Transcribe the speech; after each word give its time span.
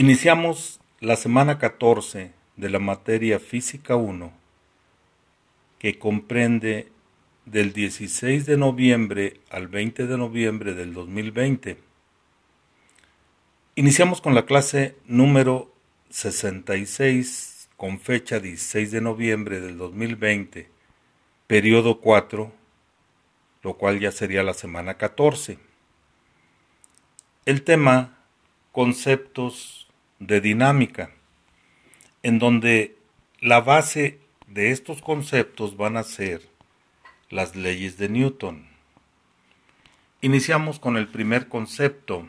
Iniciamos 0.00 0.80
la 1.00 1.14
semana 1.14 1.58
14 1.58 2.32
de 2.56 2.70
la 2.70 2.78
materia 2.78 3.38
Física 3.38 3.96
1, 3.96 4.32
que 5.78 5.98
comprende 5.98 6.90
del 7.44 7.74
16 7.74 8.46
de 8.46 8.56
noviembre 8.56 9.42
al 9.50 9.68
20 9.68 10.06
de 10.06 10.16
noviembre 10.16 10.72
del 10.72 10.94
2020. 10.94 11.76
Iniciamos 13.74 14.22
con 14.22 14.34
la 14.34 14.46
clase 14.46 14.96
número 15.04 15.70
66 16.08 17.68
con 17.76 18.00
fecha 18.00 18.40
16 18.40 18.92
de 18.92 19.02
noviembre 19.02 19.60
del 19.60 19.76
2020, 19.76 20.70
periodo 21.46 22.00
4, 22.00 22.50
lo 23.62 23.74
cual 23.74 24.00
ya 24.00 24.12
sería 24.12 24.42
la 24.42 24.54
semana 24.54 24.94
14. 24.94 25.58
El 27.44 27.64
tema, 27.64 28.16
conceptos 28.72 29.79
de 30.20 30.40
dinámica, 30.40 31.10
en 32.22 32.38
donde 32.38 32.96
la 33.40 33.60
base 33.60 34.20
de 34.46 34.70
estos 34.70 35.02
conceptos 35.02 35.76
van 35.76 35.96
a 35.96 36.04
ser 36.04 36.48
las 37.30 37.56
leyes 37.56 37.96
de 37.96 38.08
Newton. 38.08 38.68
Iniciamos 40.20 40.78
con 40.78 40.96
el 40.96 41.08
primer 41.08 41.48
concepto, 41.48 42.28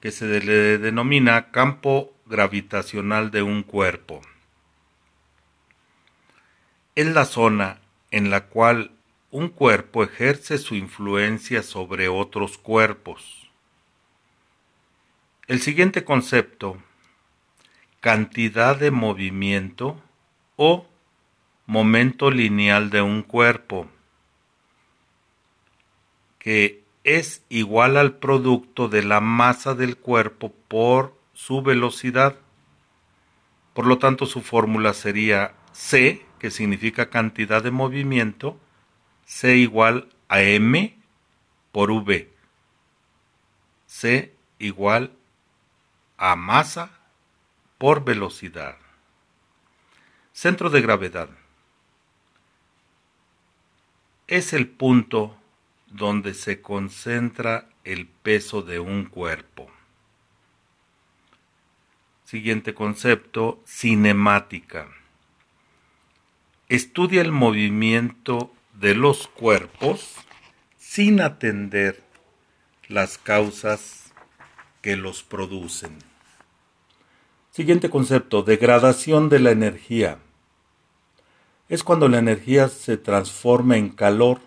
que 0.00 0.10
se 0.10 0.26
le 0.40 0.78
denomina 0.78 1.50
campo 1.50 2.12
gravitacional 2.26 3.30
de 3.30 3.42
un 3.42 3.62
cuerpo. 3.62 4.20
Es 6.96 7.06
la 7.06 7.24
zona 7.24 7.80
en 8.10 8.30
la 8.30 8.46
cual 8.46 8.90
un 9.30 9.48
cuerpo 9.48 10.02
ejerce 10.02 10.58
su 10.58 10.74
influencia 10.74 11.62
sobre 11.62 12.08
otros 12.08 12.58
cuerpos. 12.58 13.49
El 15.50 15.60
siguiente 15.60 16.04
concepto, 16.04 16.76
cantidad 17.98 18.76
de 18.76 18.92
movimiento 18.92 20.00
o 20.54 20.86
momento 21.66 22.30
lineal 22.30 22.90
de 22.90 23.02
un 23.02 23.24
cuerpo, 23.24 23.88
que 26.38 26.84
es 27.02 27.42
igual 27.48 27.96
al 27.96 28.18
producto 28.18 28.86
de 28.86 29.02
la 29.02 29.20
masa 29.20 29.74
del 29.74 29.96
cuerpo 29.96 30.54
por 30.68 31.18
su 31.32 31.62
velocidad. 31.62 32.36
Por 33.74 33.88
lo 33.88 33.98
tanto, 33.98 34.26
su 34.26 34.42
fórmula 34.42 34.94
sería 34.94 35.54
C, 35.72 36.24
que 36.38 36.52
significa 36.52 37.10
cantidad 37.10 37.60
de 37.60 37.72
movimiento, 37.72 38.56
C 39.24 39.56
igual 39.56 40.10
a 40.28 40.42
M 40.42 40.96
por 41.72 41.90
V. 41.90 42.30
C 43.86 44.32
igual 44.60 45.10
a 46.22 46.36
masa 46.36 46.90
por 47.78 48.04
velocidad. 48.04 48.76
Centro 50.34 50.68
de 50.68 50.82
gravedad. 50.82 51.30
Es 54.26 54.52
el 54.52 54.68
punto 54.68 55.34
donde 55.86 56.34
se 56.34 56.60
concentra 56.60 57.70
el 57.84 58.06
peso 58.06 58.60
de 58.60 58.80
un 58.80 59.06
cuerpo. 59.06 59.70
Siguiente 62.26 62.74
concepto, 62.74 63.62
cinemática. 63.66 64.90
Estudia 66.68 67.22
el 67.22 67.32
movimiento 67.32 68.52
de 68.74 68.94
los 68.94 69.26
cuerpos 69.26 70.16
sin 70.76 71.22
atender 71.22 72.04
las 72.88 73.16
causas 73.16 74.12
que 74.82 74.96
los 74.96 75.22
producen. 75.22 76.09
Siguiente 77.50 77.90
concepto, 77.90 78.44
degradación 78.44 79.28
de 79.28 79.40
la 79.40 79.50
energía. 79.50 80.18
Es 81.68 81.82
cuando 81.82 82.08
la 82.08 82.18
energía 82.18 82.68
se 82.68 82.96
transforma 82.96 83.76
en 83.76 83.88
calor 83.88 84.38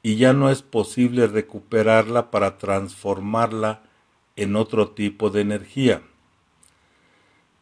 y 0.00 0.14
ya 0.14 0.32
no 0.32 0.48
es 0.48 0.62
posible 0.62 1.26
recuperarla 1.26 2.30
para 2.30 2.56
transformarla 2.56 3.82
en 4.36 4.54
otro 4.54 4.90
tipo 4.90 5.30
de 5.30 5.40
energía. 5.40 6.02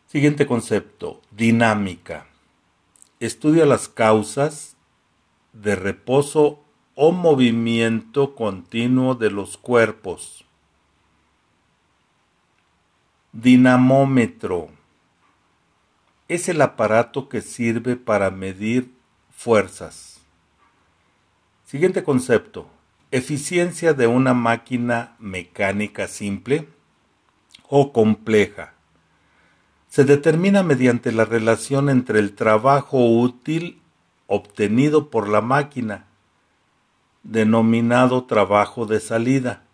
Siguiente 0.07 0.47
concepto, 0.47 1.23
dinámica. 1.31 2.27
Estudia 3.21 3.65
las 3.65 3.89
causas 3.89 4.77
de 5.55 5.77
reposo 5.77 6.61
o 6.95 7.13
movimiento 7.13 8.35
continuo 8.35 9.15
de 9.15 9.31
los 9.31 9.57
cuerpos. 9.57 10.45
Dinamómetro. 13.33 14.71
Es 16.29 16.49
el 16.49 16.63
aparato 16.63 17.29
que 17.29 17.43
sirve 17.43 17.97
para 17.97 18.31
medir 18.31 18.95
fuerzas. 19.31 20.23
Siguiente 21.67 22.03
concepto. 22.03 22.71
Eficiencia 23.11 23.93
de 23.93 24.07
una 24.07 24.33
máquina 24.33 25.15
mecánica 25.19 26.09
simple 26.09 26.69
o 27.69 27.93
compleja. 27.93 28.73
Se 29.89 30.05
determina 30.05 30.63
mediante 30.63 31.13
la 31.13 31.27
relación 31.27 31.91
entre 31.91 32.21
el 32.21 32.35
trabajo 32.35 33.05
útil 33.05 33.83
obtenido 34.27 35.11
por 35.11 35.29
la 35.29 35.43
máquina, 35.43 36.07
denominado 37.25 38.25
trabajo 38.25 38.87
de 38.87 39.01
salida, 39.01 39.65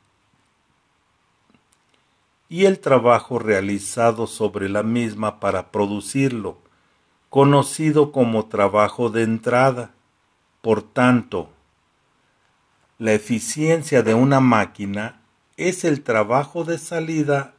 y 2.49 2.67
el 2.67 2.79
trabajo 2.79 3.39
realizado 3.39 4.27
sobre 4.27 4.69
la 4.69 4.83
misma 4.83 5.41
para 5.41 5.71
producirlo, 5.71 6.59
conocido 7.31 8.13
como 8.13 8.47
trabajo 8.47 9.11
de 9.11 9.23
entrada. 9.23 9.95
Por 10.61 10.83
tanto, 10.83 11.51
la 12.99 13.13
eficiencia 13.13 14.03
de 14.03 14.15
una 14.15 14.41
máquina 14.41 15.21
es 15.57 15.85
el 15.85 16.03
trabajo 16.03 16.65
de 16.65 16.79
salida 16.79 17.55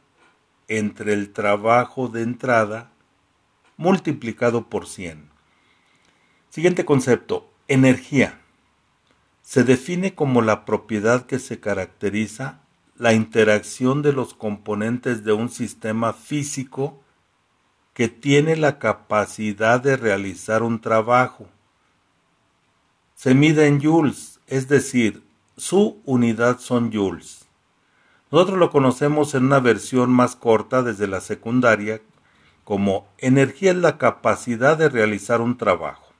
entre 0.68 1.12
el 1.12 1.32
trabajo 1.32 2.08
de 2.08 2.22
entrada 2.22 2.90
multiplicado 3.76 4.68
por 4.68 4.86
100. 4.86 5.28
Siguiente 6.48 6.84
concepto, 6.84 7.52
energía. 7.68 8.40
Se 9.42 9.62
define 9.62 10.14
como 10.14 10.42
la 10.42 10.64
propiedad 10.64 11.26
que 11.26 11.38
se 11.38 11.60
caracteriza 11.60 12.60
la 12.98 13.12
interacción 13.12 14.02
de 14.02 14.12
los 14.12 14.34
componentes 14.34 15.24
de 15.24 15.32
un 15.32 15.48
sistema 15.48 16.12
físico 16.12 17.02
que 17.94 18.08
tiene 18.08 18.56
la 18.56 18.78
capacidad 18.78 19.80
de 19.80 19.96
realizar 19.96 20.62
un 20.62 20.80
trabajo. 20.80 21.48
Se 23.14 23.34
mide 23.34 23.66
en 23.66 23.82
joules, 23.82 24.40
es 24.46 24.68
decir, 24.68 25.22
su 25.56 26.00
unidad 26.04 26.58
son 26.58 26.92
joules. 26.92 27.46
Nosotros 28.30 28.58
lo 28.58 28.70
conocemos 28.70 29.34
en 29.34 29.44
una 29.46 29.60
versión 29.60 30.10
más 30.10 30.36
corta 30.36 30.82
desde 30.82 31.06
la 31.06 31.20
secundaria 31.20 32.02
como 32.66 33.06
energía 33.18 33.70
es 33.70 33.76
la 33.76 33.96
capacidad 33.96 34.76
de 34.76 34.88
realizar 34.88 35.40
un 35.40 35.56
trabajo. 35.56 36.12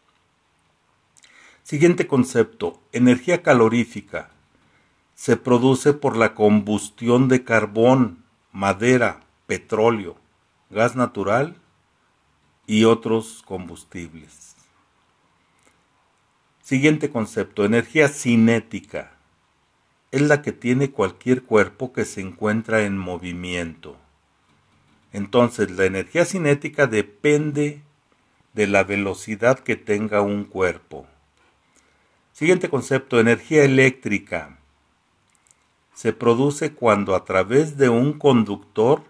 Siguiente 1.65 2.07
concepto, 2.07 2.81
energía 2.93 3.43
calorífica. 3.43 4.31
Se 5.17 5.37
produce 5.39 5.95
por 5.95 6.17
la 6.17 6.35
combustión 6.35 7.27
de 7.27 7.43
carbón, 7.43 8.23
madera, 8.53 9.23
petróleo, 9.47 10.17
gas 10.71 10.95
natural 10.95 11.57
y 12.67 12.85
otros 12.85 13.43
combustibles. 13.45 14.57
Siguiente 16.63 17.11
concepto, 17.11 17.65
energía 17.65 18.09
cinética. 18.09 19.13
Es 20.11 20.21
la 20.21 20.43
que 20.43 20.53
tiene 20.53 20.91
cualquier 20.91 21.45
cuerpo 21.45 21.95
que 21.95 22.05
se 22.05 22.21
encuentra 22.21 22.83
en 22.83 22.99
movimiento. 22.99 23.97
Entonces, 25.13 25.71
la 25.71 25.87
energía 25.87 26.27
cinética 26.27 26.87
depende 26.87 27.83
de 28.53 28.67
la 28.67 28.85
velocidad 28.85 29.61
que 29.61 29.77
tenga 29.77 30.21
un 30.21 30.45
cuerpo. 30.45 31.07
Siguiente 32.33 32.69
concepto, 32.69 33.19
energía 33.19 33.65
eléctrica. 33.65 34.59
Se 35.97 36.13
produce 36.13 36.75
cuando 36.75 37.15
a 37.15 37.25
través 37.25 37.79
de 37.79 37.89
un 37.89 38.19
conductor 38.19 39.03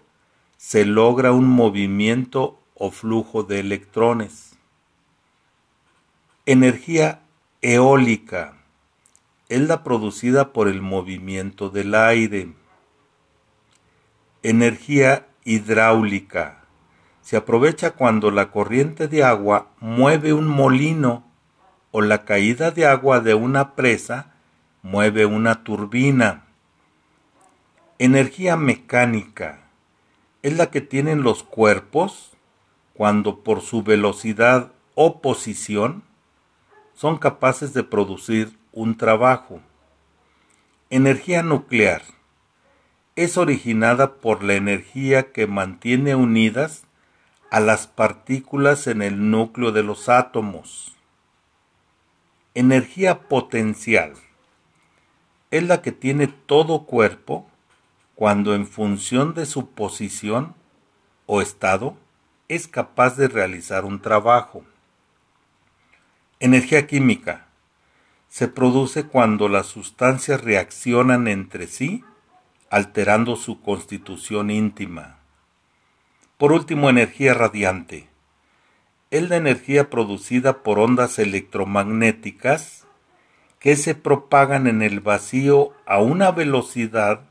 se 0.55 0.85
logra 0.85 1.33
un 1.33 1.45
movimiento 1.45 2.61
o 2.75 2.91
flujo 2.91 3.43
de 3.43 3.59
electrones. 3.59 4.57
Energía 6.45 7.19
eólica 7.61 8.53
es 9.49 9.59
la 9.59 9.83
producida 9.83 10.53
por 10.53 10.69
el 10.69 10.81
movimiento 10.81 11.69
del 11.69 11.93
aire. 11.93 12.53
Energía 14.41 15.27
hidráulica 15.43 16.63
se 17.19 17.35
aprovecha 17.35 17.91
cuando 17.91 18.31
la 18.31 18.49
corriente 18.49 19.09
de 19.09 19.25
agua 19.25 19.71
mueve 19.81 20.31
un 20.31 20.47
molino 20.47 21.25
o 21.91 21.99
la 21.99 22.23
caída 22.23 22.71
de 22.71 22.85
agua 22.85 23.19
de 23.19 23.33
una 23.33 23.75
presa 23.75 24.35
mueve 24.83 25.25
una 25.25 25.65
turbina. 25.65 26.46
Energía 27.99 28.57
mecánica 28.57 29.71
es 30.43 30.55
la 30.55 30.69
que 30.69 30.81
tienen 30.81 31.23
los 31.23 31.41
cuerpos 31.41 32.29
cuando 32.93 33.39
por 33.39 33.61
su 33.61 33.81
velocidad 33.81 34.71
o 34.93 35.19
posición 35.19 36.03
son 36.93 37.17
capaces 37.17 37.73
de 37.73 37.83
producir 37.83 38.55
un 38.71 38.97
trabajo. 38.97 39.61
Energía 40.91 41.41
nuclear 41.41 42.03
es 43.15 43.35
originada 43.35 44.13
por 44.17 44.43
la 44.43 44.53
energía 44.53 45.31
que 45.31 45.47
mantiene 45.47 46.13
unidas 46.13 46.83
a 47.49 47.59
las 47.59 47.87
partículas 47.87 48.85
en 48.85 49.01
el 49.01 49.31
núcleo 49.31 49.71
de 49.71 49.81
los 49.81 50.07
átomos. 50.07 50.95
Energía 52.53 53.21
potencial 53.21 54.13
es 55.49 55.63
la 55.63 55.81
que 55.81 55.91
tiene 55.91 56.27
todo 56.27 56.85
cuerpo 56.85 57.47
cuando 58.17 58.55
en 58.55 58.65
función 58.65 59.35
de 59.35 59.45
su 59.45 59.69
posición 59.69 60.55
o 61.27 61.39
estado 61.39 61.95
es 62.47 62.67
capaz 62.67 63.15
de 63.15 63.27
realizar 63.27 63.85
un 63.85 64.01
trabajo. 64.01 64.63
Energía 66.39 66.87
química 66.87 67.45
se 68.27 68.47
produce 68.47 69.03
cuando 69.03 69.49
las 69.49 69.67
sustancias 69.67 70.43
reaccionan 70.43 71.27
entre 71.27 71.67
sí 71.67 72.03
alterando 72.71 73.35
su 73.35 73.61
constitución 73.61 74.49
íntima. 74.49 75.19
Por 76.39 76.53
último, 76.53 76.89
energía 76.89 77.35
radiante. 77.35 78.09
Es 79.11 79.29
la 79.29 79.35
energía 79.35 79.91
producida 79.91 80.63
por 80.63 80.79
ondas 80.79 81.19
electromagnéticas 81.19 82.87
que 83.59 83.75
se 83.75 83.93
propagan 83.93 84.65
en 84.65 84.81
el 84.81 85.01
vacío 85.01 85.71
a 85.85 85.99
una 85.99 86.31
velocidad 86.31 87.21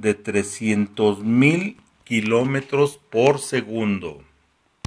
de 0.00 0.16
300.000 0.16 1.76
kilómetros 2.04 2.98
por 3.10 3.38
segundo. 3.38 4.22